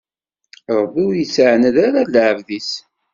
Ṛebbi 0.79 0.99
ur 1.07 1.13
ittɛanad 1.17 1.75
ara 1.87 2.01
lɛebd-is. 2.13 2.71